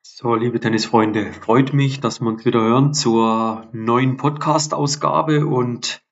[0.00, 5.44] So, liebe Tennisfreunde, freut mich, dass wir uns wieder hören zur neuen Podcast-Ausgabe.
[5.44, 6.02] Und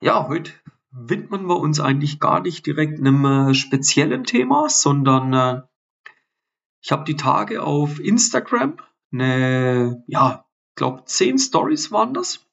[0.00, 0.50] ja, heute
[0.90, 5.62] widmen wir uns eigentlich gar nicht direkt einem äh, speziellen Thema, sondern äh,
[6.82, 8.78] ich habe die Tage auf Instagram
[9.12, 12.44] eine, ja, ich glaube, zehn Stories waren das,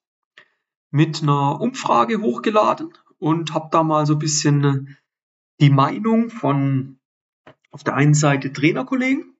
[0.91, 4.95] mit einer Umfrage hochgeladen und habe da mal so ein bisschen äh,
[5.59, 6.99] die Meinung von
[7.71, 9.34] auf der einen Seite Trainerkollegen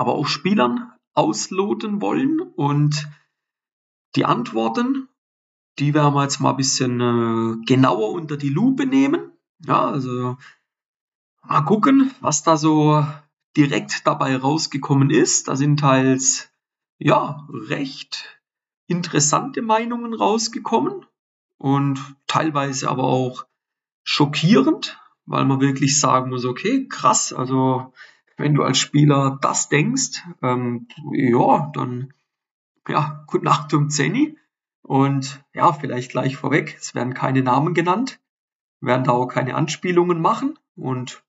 [0.00, 2.40] aber auch Spielern ausloten wollen.
[2.40, 3.06] Und
[4.16, 5.08] die Antworten,
[5.78, 9.32] die werden wir jetzt mal ein bisschen äh, genauer unter die Lupe nehmen.
[9.58, 10.38] Ja, also
[11.42, 13.06] mal gucken, was da so
[13.58, 15.48] direkt dabei rausgekommen ist.
[15.48, 16.50] Da sind teils
[16.96, 18.40] ja recht
[18.86, 21.04] interessante Meinungen rausgekommen
[21.58, 23.44] und teilweise aber auch
[24.02, 27.92] schockierend, weil man wirklich sagen muss, okay, krass, also
[28.40, 32.12] wenn du als Spieler das denkst, ähm, ja, dann
[32.88, 34.36] ja, gute Nacht um Zenny.
[34.82, 38.20] Und ja, vielleicht gleich vorweg, es werden keine Namen genannt,
[38.80, 40.58] werden da auch keine Anspielungen machen.
[40.74, 41.22] Und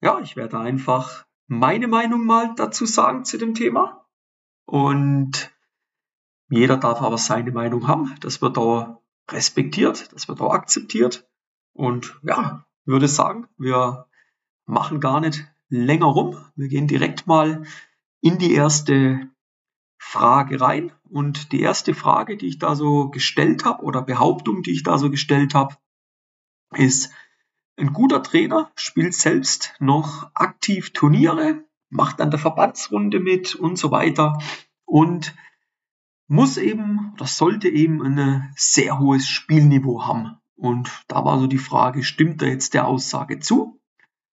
[0.00, 4.06] ja, ich werde einfach meine Meinung mal dazu sagen zu dem Thema.
[4.66, 5.50] Und
[6.50, 8.14] jeder darf aber seine Meinung haben.
[8.20, 11.26] Das wird auch respektiert, das wird auch akzeptiert.
[11.72, 14.06] Und ja, würde sagen, wir
[14.66, 16.36] machen gar nicht länger rum.
[16.56, 17.64] Wir gehen direkt mal
[18.20, 19.28] in die erste
[19.98, 20.92] Frage rein.
[21.10, 24.98] Und die erste Frage, die ich da so gestellt habe, oder Behauptung, die ich da
[24.98, 25.76] so gestellt habe,
[26.74, 27.10] ist,
[27.76, 33.90] ein guter Trainer spielt selbst noch aktiv Turniere, macht an der Verbandsrunde mit und so
[33.90, 34.38] weiter
[34.84, 35.34] und
[36.26, 40.38] muss eben oder sollte eben ein sehr hohes Spielniveau haben.
[40.56, 43.80] Und da war so die Frage, stimmt da jetzt der Aussage zu?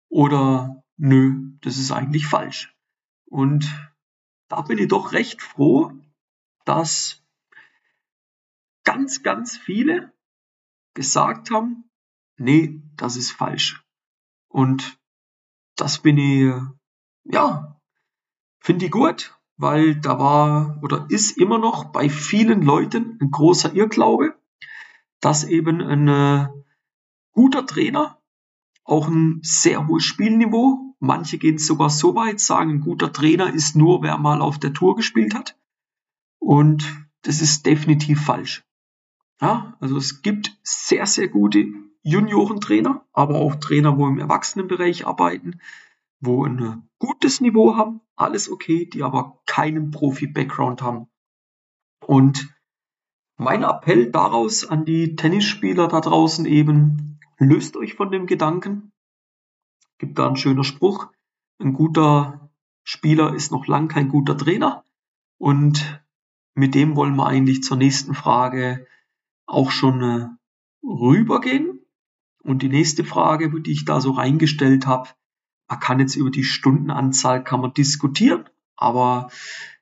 [0.10, 2.76] Oder nö, das ist eigentlich falsch.
[3.26, 3.66] Und
[4.48, 5.92] da bin ich doch recht froh,
[6.64, 7.24] dass
[8.84, 10.14] ganz, ganz viele
[10.94, 11.90] gesagt haben,
[12.38, 13.84] nee, das ist falsch.
[14.48, 15.00] Und
[15.76, 16.54] das bin ich,
[17.26, 17.82] ja,
[18.60, 23.74] finde ich gut, weil da war oder ist immer noch bei vielen Leuten ein großer
[23.74, 24.40] Irrglaube,
[25.20, 26.48] dass eben ein äh,
[27.32, 28.22] guter Trainer
[28.84, 30.85] auch ein sehr hohes Spielniveau.
[31.00, 34.74] Manche gehen sogar so weit, sagen, ein guter Trainer ist nur, wer mal auf der
[34.74, 35.58] Tour gespielt hat.
[36.40, 38.64] Und das ist definitiv falsch.
[39.42, 41.66] Ja, also es gibt sehr, sehr gute
[42.04, 45.60] Juniorentrainer, aber auch Trainer, wo im Erwachsenenbereich arbeiten,
[46.20, 51.08] wo ein gutes Niveau haben, alles okay, die aber keinen Profi-Background haben.
[52.06, 52.56] Und
[53.38, 58.92] mein Appell daraus an die Tennisspieler da draußen eben, löst euch von dem Gedanken.
[59.98, 61.08] Gibt da ein schöner Spruch.
[61.60, 62.50] Ein guter
[62.84, 64.84] Spieler ist noch lang kein guter Trainer.
[65.38, 66.04] Und
[66.54, 68.88] mit dem wollen wir eigentlich zur nächsten Frage
[69.46, 70.28] auch schon äh,
[70.84, 71.80] rübergehen.
[72.44, 75.10] Und die nächste Frage, die ich da so reingestellt habe,
[75.68, 79.30] man kann jetzt über die Stundenanzahl kann man diskutieren, aber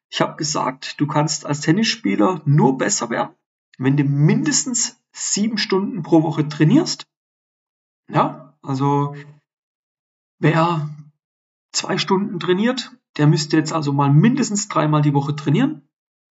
[0.10, 3.36] ich habe gesagt, du kannst als Tennisspieler nur besser werden,
[3.78, 7.06] wenn du mindestens sieben Stunden pro Woche trainierst
[8.10, 9.16] ja, also
[10.44, 10.90] wer
[11.72, 15.88] zwei Stunden trainiert, der müsste jetzt also mal mindestens dreimal die Woche trainieren.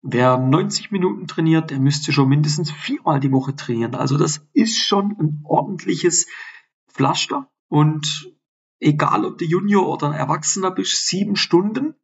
[0.02, 3.94] Wer 90 Minuten trainiert, der müsste schon mindestens viermal die Woche trainieren.
[3.94, 6.26] Also das ist schon ein ordentliches
[6.86, 7.50] Pflaster.
[7.68, 8.30] Und
[8.78, 11.94] egal, ob du Junior oder Erwachsener bist, sieben Stunden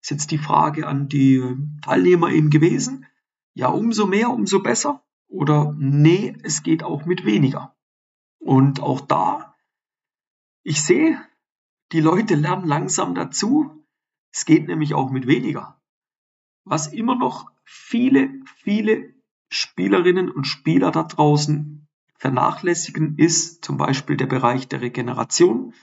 [0.00, 1.42] ist jetzt die Frage an die
[1.82, 3.06] Teilnehmer eben gewesen.
[3.54, 5.02] Ja, umso mehr, umso besser.
[5.26, 7.74] Oder nee, es geht auch mit weniger.
[8.38, 9.56] Und auch da,
[10.62, 11.20] ich sehe,
[11.92, 13.84] die Leute lernen langsam dazu.
[14.32, 15.80] Es geht nämlich auch mit weniger.
[16.64, 19.14] Was immer noch viele, viele
[19.50, 21.86] Spielerinnen und Spieler da draußen
[22.16, 25.74] vernachlässigen, ist zum Beispiel der Bereich der Regeneration.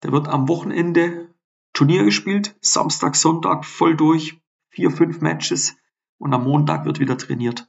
[0.00, 1.34] Da wird am Wochenende
[1.72, 5.76] Turnier gespielt, Samstag, Sonntag voll durch, vier, fünf Matches
[6.18, 7.68] und am Montag wird wieder trainiert.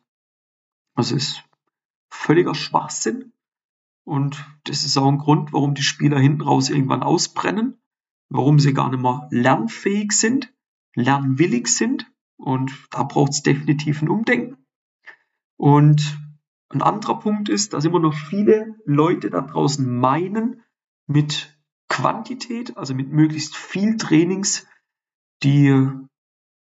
[0.96, 1.44] Das ist
[2.10, 3.34] völliger Schwachsinn.
[4.06, 7.82] Und das ist auch ein Grund, warum die Spieler hinten raus irgendwann ausbrennen,
[8.30, 10.54] warum sie gar nicht mehr lernfähig sind,
[10.96, 12.12] lernwillig sind.
[12.38, 14.58] Und da braucht es definitiv ein Umdenken.
[15.58, 16.20] Und
[16.70, 20.64] ein anderer Punkt ist, dass immer noch viele Leute da draußen meinen,
[21.06, 21.58] mit
[21.90, 24.66] Quantität, also mit möglichst viel Trainings,
[25.44, 25.90] die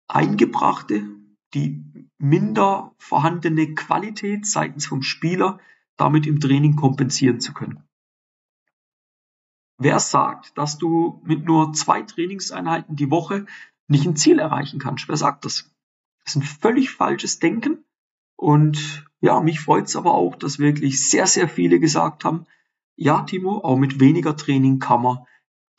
[0.07, 1.09] eingebrachte,
[1.53, 1.83] die
[2.17, 5.59] minder vorhandene Qualität seitens vom Spieler
[5.97, 7.83] damit im Training kompensieren zu können.
[9.77, 13.45] Wer sagt, dass du mit nur zwei Trainingseinheiten die Woche
[13.91, 15.07] nicht ein Ziel erreichen kannst.
[15.07, 15.71] Wer sagt das?
[16.23, 17.83] Das ist ein völlig falsches Denken.
[18.35, 22.47] Und ja, mich freut es aber auch, dass wirklich sehr, sehr viele gesagt haben,
[22.95, 25.25] ja, Timo, auch mit weniger Training kann man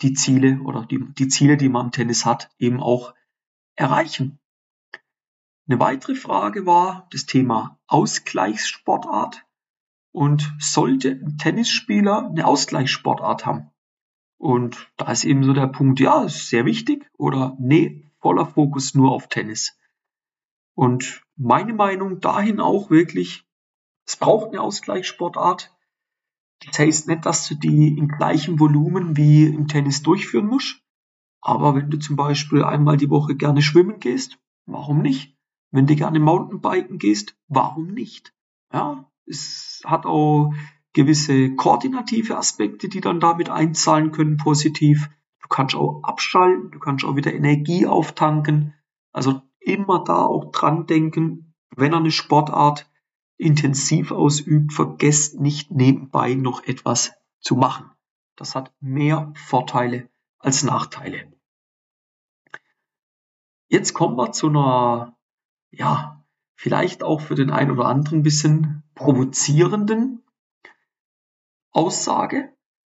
[0.03, 3.15] die Ziele oder die, die Ziele, die man im Tennis hat, eben auch
[3.77, 4.39] erreichen.
[5.69, 9.45] Eine weitere Frage war das Thema Ausgleichssportart.
[10.13, 13.71] Und sollte ein Tennisspieler eine Ausgleichssportart haben?
[14.37, 18.95] Und da ist eben so der Punkt, ja, ist sehr wichtig oder nee, voller Fokus
[18.95, 19.79] nur auf Tennis.
[20.75, 23.47] Und meine Meinung dahin auch wirklich,
[24.07, 25.73] es braucht eine Ausgleichssportart.
[26.67, 30.83] Das heißt nicht, dass du die in gleichem Volumen wie im Tennis durchführen musst.
[31.41, 35.37] Aber wenn du zum Beispiel einmal die Woche gerne schwimmen gehst, warum nicht?
[35.71, 38.35] Wenn du gerne Mountainbiken gehst, warum nicht?
[38.73, 40.53] Ja, es hat auch
[40.93, 45.11] gewisse koordinative Aspekte, die dann damit einzahlen können, positiv.
[45.41, 48.75] Du kannst auch abschalten, du kannst auch wieder Energie auftanken.
[49.13, 52.91] Also immer da auch dran denken, wenn er eine Sportart
[53.37, 57.91] intensiv ausübt, vergesst nicht nebenbei noch etwas zu machen.
[58.37, 60.09] Das hat mehr Vorteile
[60.39, 61.33] als Nachteile.
[63.69, 65.17] Jetzt kommen wir zu einer,
[65.71, 66.25] ja,
[66.55, 70.23] vielleicht auch für den einen oder anderen ein bisschen provozierenden
[71.73, 72.53] Aussage.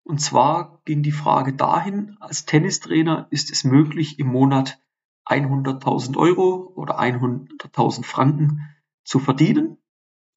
[0.03, 4.79] Und zwar ging die Frage dahin, als Tennistrainer ist es möglich, im Monat
[5.25, 9.77] 100.000 Euro oder 100.000 Franken zu verdienen.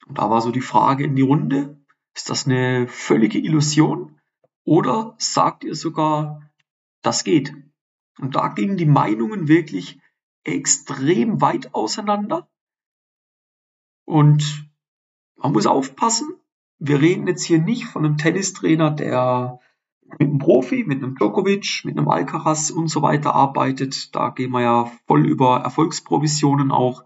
[0.07, 1.81] Und da war so die Frage in die Runde,
[2.15, 4.21] ist das eine völlige Illusion
[4.65, 6.49] oder sagt ihr sogar,
[7.03, 7.55] das geht?
[8.19, 10.01] Und da gingen die Meinungen wirklich
[10.45, 12.49] extrem weit auseinander.
[14.05, 14.66] Und
[15.37, 16.29] man muss aufpassen,
[16.79, 19.61] wir reden jetzt hier nicht von einem Tennistrainer, der
[20.19, 24.15] mit einem Profi, mit einem Djokovic, mit einem Alcaraz und so weiter arbeitet.
[24.15, 27.05] Da gehen wir ja voll über Erfolgsprovisionen auch.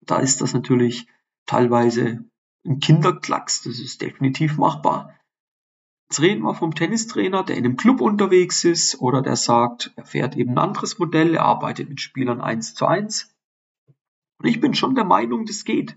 [0.00, 1.06] Da ist das natürlich
[1.46, 2.24] teilweise
[2.64, 5.14] ein Kinderklacks, das ist definitiv machbar.
[6.08, 10.04] Jetzt reden wir vom Tennistrainer, der in einem Club unterwegs ist oder der sagt, er
[10.04, 13.34] fährt eben ein anderes Modell, er arbeitet mit Spielern eins zu eins.
[14.38, 15.96] Und ich bin schon der Meinung, das geht.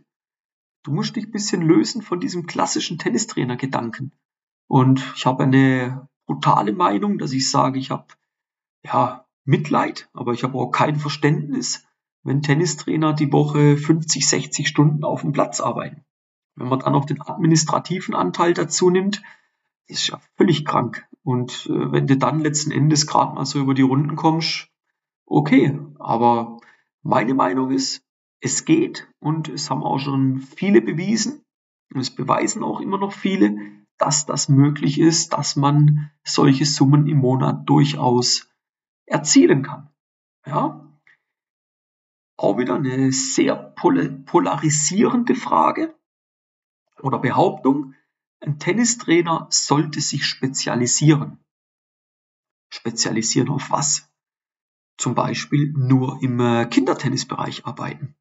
[0.84, 4.12] Du musst dich ein bisschen lösen von diesem klassischen Tennistrainer-Gedanken.
[4.68, 8.08] Und ich habe eine brutale Meinung, dass ich sage, ich habe
[8.84, 11.86] ja Mitleid, aber ich habe auch kein Verständnis,
[12.24, 16.04] wenn Tennistrainer die Woche 50, 60 Stunden auf dem Platz arbeiten.
[16.56, 19.22] Wenn man dann noch den administrativen Anteil dazu nimmt,
[19.88, 21.08] ist ja völlig krank.
[21.24, 24.70] Und äh, wenn du dann letzten Endes gerade mal so über die Runden kommst,
[25.26, 25.80] okay.
[26.00, 26.58] Aber
[27.02, 28.04] meine Meinung ist,
[28.44, 31.46] es geht und es haben auch schon viele bewiesen
[31.94, 33.58] und es beweisen auch immer noch viele,
[33.98, 38.50] dass das möglich ist, dass man solche Summen im Monat durchaus
[39.06, 39.90] erzielen kann.
[40.46, 40.94] Ja?
[42.36, 45.96] Auch wieder eine sehr polarisierende Frage
[47.02, 47.96] oder Behauptung.
[48.42, 51.40] Ein Tennistrainer sollte sich spezialisieren.
[52.74, 54.12] Spezialisieren auf was?
[54.98, 58.18] Zum Beispiel nur im äh, Kindertennisbereich arbeiten.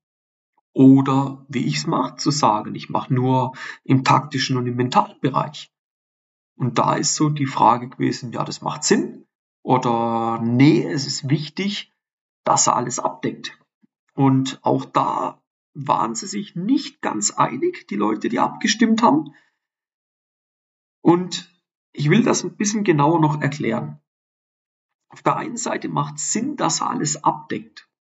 [0.74, 3.52] Oder wie ich es mache, zu sagen, ich mache nur
[3.84, 5.70] im taktischen und im mentalen Bereich.
[6.56, 9.26] Und da ist so die Frage gewesen, ja, das macht Sinn.
[9.62, 11.92] Oder nee, es ist wichtig,
[12.44, 13.58] dass er alles abdeckt.
[14.14, 15.42] Und auch da
[15.74, 19.34] waren sie sich nicht ganz einig, die Leute, die abgestimmt haben.
[21.02, 21.50] Und
[21.92, 24.00] ich will das ein bisschen genauer noch erklären.
[25.08, 27.91] Auf der einen Seite macht Sinn, dass er alles abdeckt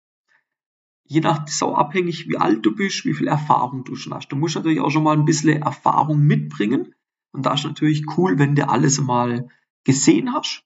[1.11, 4.29] je nach, so abhängig, wie alt du bist, wie viel Erfahrung du schon hast.
[4.29, 6.95] Du musst natürlich auch schon mal ein bisschen Erfahrung mitbringen.
[7.33, 9.49] Und da ist natürlich cool, wenn du alles mal
[9.83, 10.63] gesehen hast.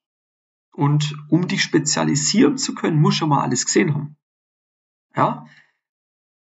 [0.71, 4.17] Und um dich spezialisieren zu können, musst du mal alles gesehen haben.
[5.15, 5.47] Ja.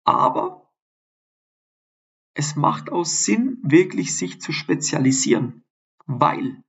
[0.04, 0.74] Aber
[2.34, 5.64] es macht auch Sinn, wirklich sich zu spezialisieren.
[6.08, 6.64] Weil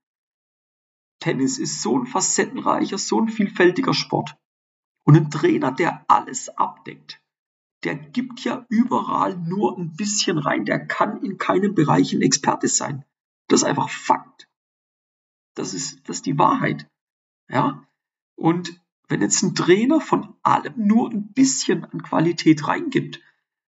[1.18, 4.36] Tennis ist so ein facettenreicher, so ein vielfältiger Sport.
[5.04, 7.21] Und ein Trainer, der alles abdeckt,
[7.84, 10.64] der gibt ja überall nur ein bisschen rein.
[10.64, 13.04] Der kann in keinem Bereich ein Experte sein.
[13.48, 14.48] Das ist einfach Fakt.
[15.54, 16.88] Das ist, das ist die Wahrheit.
[17.48, 17.86] Ja?
[18.36, 23.20] Und wenn jetzt ein Trainer von allem nur ein bisschen an Qualität reingibt,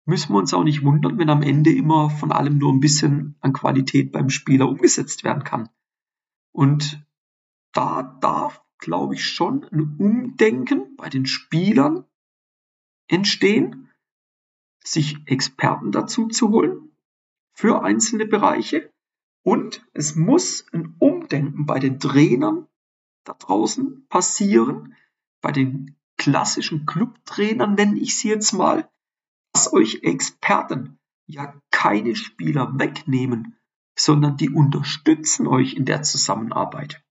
[0.05, 3.37] müssen wir uns auch nicht wundern, wenn am Ende immer von allem nur ein bisschen
[3.41, 5.69] an Qualität beim Spieler umgesetzt werden kann.
[6.51, 7.07] Und
[7.73, 12.05] da darf, glaube ich, schon ein Umdenken bei den Spielern
[13.09, 13.89] entstehen
[14.85, 16.97] sich Experten dazu zu holen
[17.53, 18.93] für einzelne Bereiche.
[19.45, 22.69] Und es muss ein Umdenken bei den Trainern
[23.25, 24.95] da draußen passieren,
[25.41, 28.89] bei den klassischen Clubtrainer, nenne ich sie jetzt mal,
[29.53, 33.57] dass euch Experten ja keine Spieler wegnehmen,
[33.99, 37.05] sondern die unterstützen euch in der Zusammenarbeit.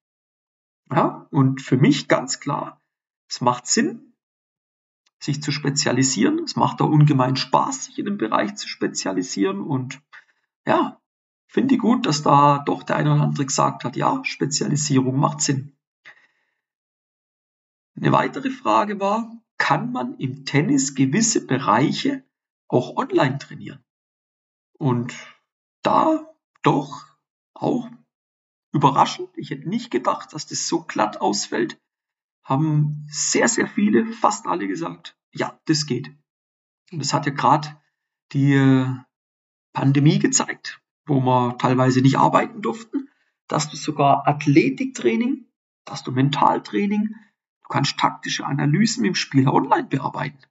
[0.90, 2.82] Ja, und für mich ganz klar,
[3.30, 4.11] es macht Sinn,
[5.22, 6.40] sich zu spezialisieren.
[6.40, 9.62] Es macht da ungemein Spaß, sich in dem Bereich zu spezialisieren.
[9.62, 10.02] Und
[10.66, 11.00] ja,
[11.48, 15.42] finde ich gut, dass da doch der eine oder andere gesagt hat, ja, Spezialisierung macht
[15.42, 15.78] Sinn.
[17.96, 22.26] Eine weitere Frage war, kann man im Tennis gewisse Bereiche
[22.68, 23.84] auch online trainieren?
[24.80, 25.14] Und
[25.84, 27.06] da doch
[27.54, 27.90] auch
[28.72, 31.81] überraschend, ich hätte nicht gedacht, dass das so glatt ausfällt,
[32.52, 36.12] haben sehr, sehr viele, fast alle gesagt, ja, das geht.
[36.92, 37.82] Und das hat ja gerade
[38.34, 38.88] die äh,
[39.74, 43.10] Pandemie gezeigt, wo wir teilweise nicht arbeiten durften,
[43.48, 45.46] dass du sogar Athletiktraining,
[45.86, 50.46] dass du Mentaltraining, du kannst taktische Analysen dem Spieler online bearbeiten.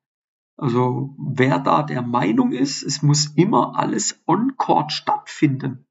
[0.56, 5.86] Also wer da der Meinung ist, es muss immer alles on-court stattfinden,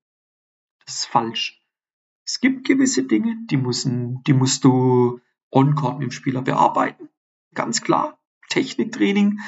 [0.85, 1.63] das ist falsch.
[2.25, 5.19] Es gibt gewisse Dinge, die, müssen, die musst du
[5.51, 7.09] on-court mit dem Spieler bearbeiten.
[7.53, 8.19] Ganz klar.
[8.49, 9.39] Techniktraining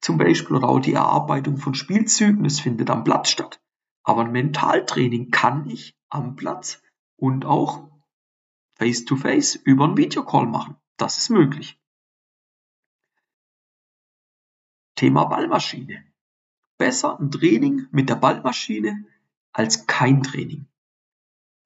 [0.00, 3.60] zum Beispiel oder auch die Erarbeitung von Spielzügen, das findet am Platz statt.
[4.02, 6.82] Aber ein Mentaltraining kann ich am Platz
[7.16, 7.90] und auch
[8.76, 10.76] face-to-face -face über einen Videocall machen.
[10.96, 11.78] Das ist möglich.
[14.96, 16.04] Thema Ballmaschine.
[16.78, 19.04] Besser ein Training mit der Ballmaschine
[19.52, 20.66] als kein Training.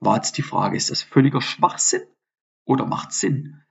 [0.01, 2.03] War jetzt die Frage, ist das völliger Schwachsinn
[2.65, 3.64] oder macht Sinn?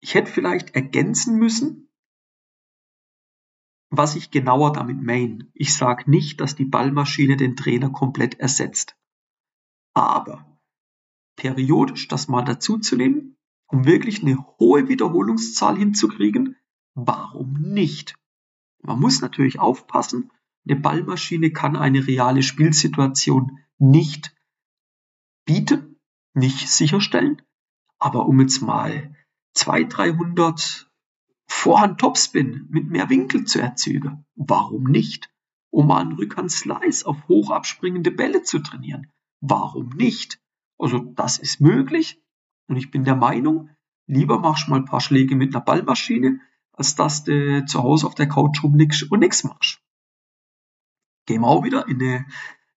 [0.00, 1.88] Ich hätte vielleicht ergänzen müssen,
[3.90, 5.50] was ich genauer damit meine.
[5.52, 8.96] Ich sage nicht, dass die Ballmaschine den Trainer komplett ersetzt.
[9.94, 10.60] Aber
[11.36, 16.56] periodisch das mal dazuzunehmen, um wirklich eine hohe Wiederholungszahl hinzukriegen,
[16.94, 18.14] Warum nicht?
[18.82, 20.30] Man muss natürlich aufpassen,
[20.66, 24.34] eine Ballmaschine kann eine reale Spielsituation nicht
[25.46, 25.98] bieten,
[26.34, 27.40] nicht sicherstellen.
[27.98, 29.14] Aber um jetzt mal
[29.54, 30.90] 200, 300
[31.46, 35.30] Vorhand Topspin mit mehr Winkel zu erzielen, warum nicht?
[35.70, 40.40] Um mal einen Rückhand Slice auf hoch abspringende Bälle zu trainieren, warum nicht?
[40.78, 42.22] Also das ist möglich
[42.68, 43.70] und ich bin der Meinung,
[44.06, 46.40] lieber machst mal ein paar Schläge mit einer Ballmaschine,
[46.72, 49.82] als dass du zu Hause auf der Couch rumliegst und nichts machst.
[51.26, 52.26] Gehen wir auch wieder in eine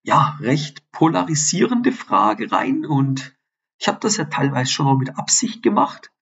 [0.02, 3.34] ja, recht polarisierende Frage rein und
[3.78, 6.12] ich habe das ja teilweise schon auch mit Absicht gemacht.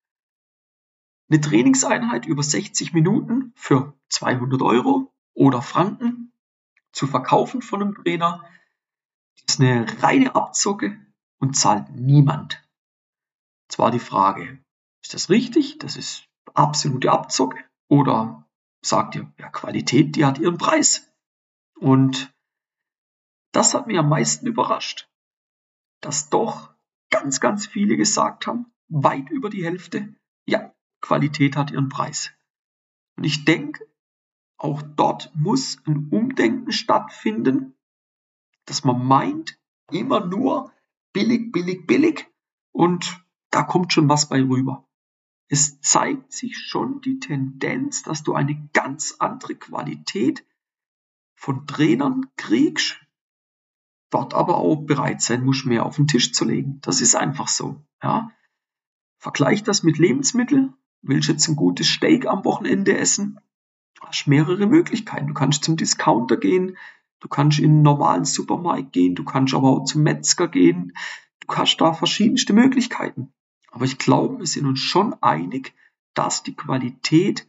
[1.32, 6.30] Eine Trainingseinheit über 60 Minuten für 200 Euro oder Franken
[6.92, 8.44] zu verkaufen von einem Trainer
[9.48, 11.00] ist eine reine Abzocke
[11.38, 12.62] und zahlt niemand.
[13.68, 14.62] Zwar die Frage,
[15.02, 15.78] ist das richtig?
[15.78, 17.64] Das ist absolute Abzocke.
[17.88, 18.46] Oder
[18.82, 21.10] sagt ihr, ja, Qualität, die hat ihren Preis.
[21.80, 22.30] Und
[23.52, 25.08] das hat mich am meisten überrascht,
[26.02, 26.74] dass doch
[27.08, 32.30] ganz, ganz viele gesagt haben, weit über die Hälfte, ja, Qualität hat ihren Preis.
[33.16, 33.86] Und ich denke,
[34.56, 37.74] auch dort muss ein Umdenken stattfinden,
[38.64, 39.58] dass man meint,
[39.90, 40.72] immer nur
[41.12, 42.30] billig, billig, billig
[42.70, 44.88] und da kommt schon was bei rüber
[45.52, 50.46] es zeigt sich schon die Tendenz, dass du eine ganz andere Qualität
[51.34, 52.98] von Trainern kriegst,
[54.08, 56.80] dort aber auch bereit sein musst, mehr auf den Tisch zu legen.
[56.80, 57.84] Das ist einfach so.
[58.02, 58.30] Ja.
[59.18, 60.72] Vergleich das mit Lebensmitteln.
[61.02, 63.40] Willst du jetzt ein gutes Steak am Wochenende essen?
[63.96, 65.26] Du hast mehrere Möglichkeiten.
[65.26, 66.76] Du kannst zum Discounter gehen,
[67.20, 70.92] du kannst in einen normalen Supermarkt gehen, du kannst aber auch zum Metzger gehen.
[71.40, 73.32] Du hast da verschiedenste Möglichkeiten.
[73.72, 75.74] Aber ich glaube, wir sind uns schon einig,
[76.14, 77.48] dass die Qualität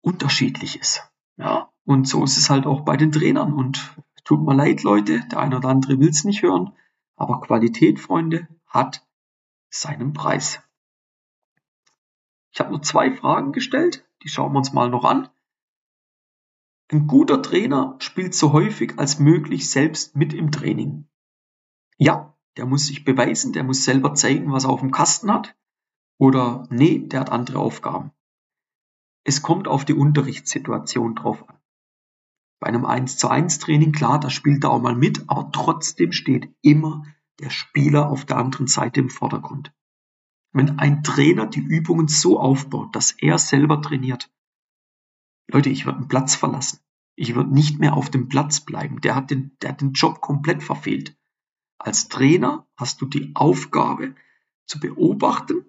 [0.00, 1.02] unterschiedlich ist.
[1.36, 3.52] Ja, und so ist es halt auch bei den Trainern.
[3.52, 6.72] Und tut mir leid, Leute, der eine oder andere will es nicht hören,
[7.16, 9.06] aber Qualität, Freunde, hat
[9.70, 10.62] seinen Preis.
[12.52, 15.28] Ich habe nur zwei Fragen gestellt, die schauen wir uns mal noch an.
[16.92, 21.08] Ein guter Trainer spielt so häufig als möglich selbst mit im Training.
[21.98, 25.56] Ja, der muss sich beweisen, der muss selber zeigen, was er auf dem Kasten hat.
[26.18, 28.10] Oder nee, der hat andere Aufgaben.
[29.22, 31.56] Es kommt auf die Unterrichtssituation drauf an.
[32.58, 36.12] Bei einem 1 zu 1 Training, klar, da spielt er auch mal mit, aber trotzdem
[36.12, 37.04] steht immer
[37.38, 39.72] der Spieler auf der anderen Seite im Vordergrund.
[40.52, 44.30] Wenn ein Trainer die Übungen so aufbaut, dass er selber trainiert,
[45.52, 46.80] Leute, ich würde den Platz verlassen.
[47.16, 49.00] Ich würde nicht mehr auf dem Platz bleiben.
[49.00, 51.16] Der hat den, der hat den Job komplett verfehlt.
[51.78, 54.14] Als Trainer hast du die Aufgabe
[54.66, 55.64] zu beobachten,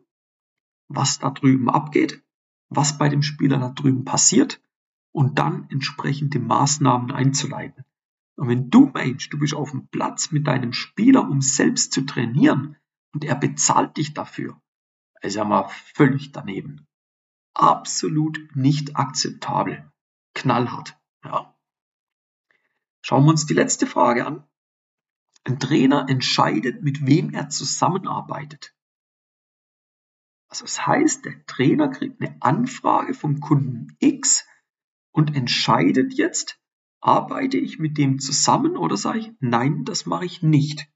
[0.88, 2.24] was da drüben abgeht,
[2.70, 4.62] was bei dem Spieler da drüben passiert
[5.12, 7.86] und dann entsprechende Maßnahmen einzuleiten.
[8.36, 12.02] Und wenn du meinst, du bist auf dem Platz mit deinem Spieler, um selbst zu
[12.02, 12.78] trainieren
[13.14, 14.62] und er bezahlt dich dafür,
[15.22, 16.88] ist ja mal völlig daneben.
[17.54, 19.92] Absolut nicht akzeptabel.
[20.34, 20.98] Knallhart.
[21.24, 21.56] Ja.
[23.02, 24.48] Schauen wir uns die letzte Frage an.
[25.44, 28.76] Ein Trainer entscheidet, mit wem er zusammenarbeitet.
[30.48, 34.46] Also das heißt, der Trainer kriegt eine Anfrage vom Kunden X
[35.12, 36.60] und entscheidet jetzt,
[37.00, 40.88] arbeite ich mit dem zusammen oder sage ich, nein, das mache ich nicht.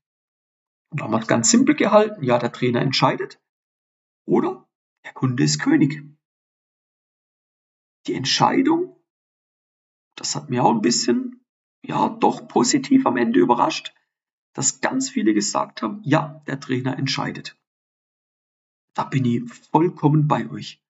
[0.90, 3.40] Und da haben wir ganz simpel gehalten, ja, der Trainer entscheidet
[4.26, 4.68] oder
[5.04, 6.04] der Kunde ist König.
[8.08, 9.00] Die Entscheidung,
[10.16, 11.46] das hat mir auch ein bisschen,
[11.84, 13.94] ja, doch positiv am Ende überrascht,
[14.54, 17.58] dass ganz viele gesagt haben, ja, der Trainer entscheidet.
[18.94, 20.82] Da bin ich vollkommen bei euch.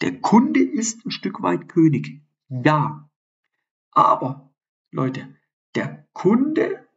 [0.00, 2.22] Der Kunde ist ein Stück weit König.
[2.48, 3.10] Ja.
[3.90, 4.54] Aber,
[4.90, 5.36] Leute,
[5.74, 6.88] der Kunde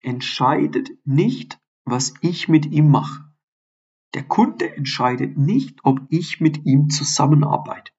[0.00, 3.33] entscheidet nicht, was ich mit ihm mache.
[4.14, 7.92] Der Kunde entscheidet nicht, ob ich mit ihm zusammenarbeite.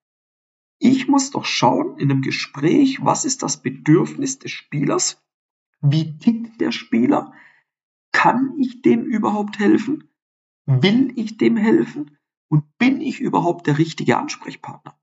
[0.79, 5.21] Ich muss doch schauen in einem Gespräch, was ist das Bedürfnis des Spielers?
[5.81, 7.33] Wie tickt der Spieler?
[8.13, 10.09] Kann ich dem überhaupt helfen?
[10.65, 12.17] Will ich dem helfen?
[12.47, 14.97] Und bin ich überhaupt der richtige Ansprechpartner?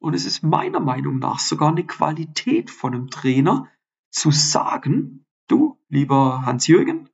[0.00, 3.68] Und es ist meiner Meinung nach sogar eine Qualität von einem Trainer
[4.10, 7.08] zu sagen, du, lieber Hans-Jürgen,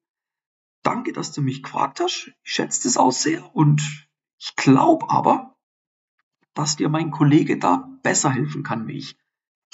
[0.88, 2.32] danke, dass du mich gefragt hast.
[2.42, 3.82] Ich schätze das auch sehr und
[4.38, 5.58] ich glaube aber,
[6.54, 9.18] dass dir mein Kollege da besser helfen kann wie ich.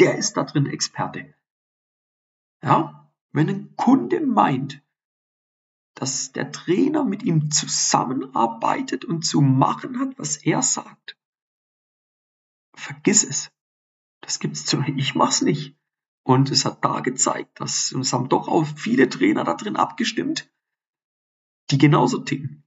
[0.01, 1.35] Der ist da drin Experte.
[2.63, 4.83] Ja, wenn ein Kunde meint,
[5.95, 11.17] dass der Trainer mit ihm zusammenarbeitet und zu machen hat, was er sagt,
[12.75, 13.53] vergiss es.
[14.21, 15.77] Das gibt's zu, ich mach's nicht.
[16.25, 19.77] Und es hat da gezeigt, dass, und es haben doch auch viele Trainer da drin
[19.77, 20.51] abgestimmt,
[21.71, 22.65] die genauso ticken.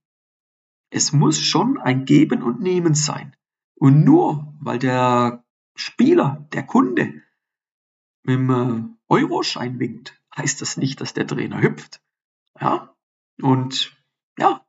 [0.90, 3.36] Es muss schon ein Geben und Nehmen sein.
[3.76, 7.22] Und nur weil der Spieler, der Kunde,
[8.24, 12.02] mit dem äh, Euroschein winkt, heißt das nicht, dass der Trainer hüpft.
[12.60, 12.96] Ja,
[13.42, 13.96] und
[14.38, 14.66] ja,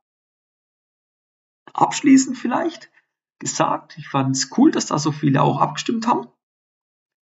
[1.73, 2.91] abschließend vielleicht
[3.39, 6.27] gesagt, ich fand es cool, dass da so viele auch abgestimmt haben.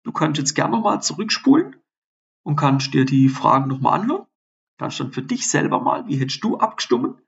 [0.03, 1.77] Du kannst jetzt gerne nochmal zurückspulen
[2.43, 4.26] und kannst dir die Fragen nochmal anhören.
[4.79, 7.23] Kannst dann für dich selber mal, wie hättest du abgestimmt?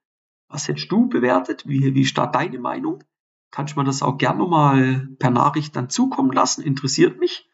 [0.48, 1.66] Was hättest du bewertet?
[1.66, 3.04] Wie, wie da deine Meinung?
[3.50, 7.48] Kannst du mir das auch gerne nochmal per Nachricht dann zukommen lassen, interessiert mich.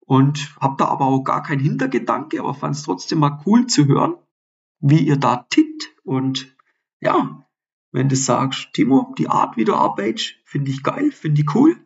[0.00, 3.86] Und hab da aber auch gar keinen Hintergedanke, aber fand es trotzdem mal cool zu
[3.86, 4.14] hören,
[4.78, 5.88] wie ihr da tickt.
[6.04, 6.56] Und
[7.00, 7.44] ja,
[7.90, 11.76] wenn du sagst, Timo, die Art, wie du arbeitest, finde ich geil, finde ich cool,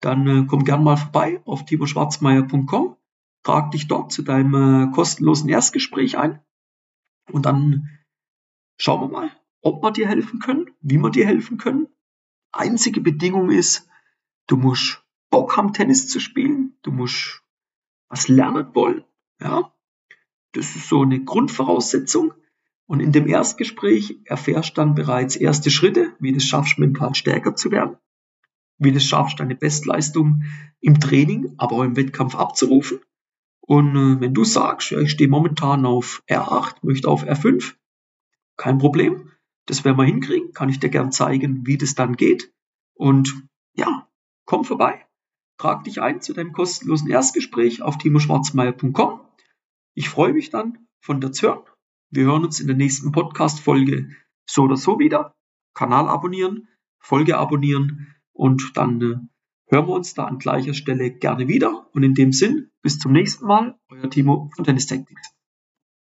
[0.00, 2.96] dann äh, komm gern mal vorbei auf timoschwarzmeier.com,
[3.42, 4.54] trag dich dort zu deinem
[4.88, 6.40] äh, kostenlosen Erstgespräch ein
[7.30, 7.88] und dann
[8.78, 11.88] schauen wir mal, ob wir dir helfen können, wie wir dir helfen können.
[12.52, 13.88] Einzige Bedingung ist,
[14.46, 17.42] du musst Bock haben, Tennis zu spielen, du musst
[18.08, 19.04] was lernen wollen,
[19.40, 19.72] ja.
[20.52, 22.32] Das ist so eine Grundvoraussetzung.
[22.86, 27.14] Und in dem Erstgespräch erfährst du dann bereits erste Schritte, wie du es schaffst, mental
[27.14, 27.98] stärker zu werden,
[28.78, 30.44] wie du es schaffst, deine Bestleistung
[30.80, 33.00] im Training, aber auch im Wettkampf abzurufen.
[33.68, 37.74] Und äh, wenn du sagst, ja, ich stehe momentan auf R8, möchte auf R5,
[38.56, 39.30] kein Problem.
[39.66, 42.52] Das werden wir hinkriegen, kann ich dir gern zeigen, wie das dann geht.
[42.94, 44.08] Und ja,
[44.46, 45.06] komm vorbei,
[45.58, 49.20] trag dich ein zu deinem kostenlosen Erstgespräch auf timoschwarzmeier.com.
[49.94, 51.62] Ich freue mich dann, von dir zu hören
[52.10, 54.10] wir hören uns in der nächsten Podcast-Folge
[54.48, 55.34] so oder so wieder.
[55.74, 59.16] Kanal abonnieren, Folge abonnieren und dann äh,
[59.68, 61.86] hören wir uns da an gleicher Stelle gerne wieder.
[61.92, 65.37] Und in dem Sinn, bis zum nächsten Mal, euer Timo von Tennis Tactics.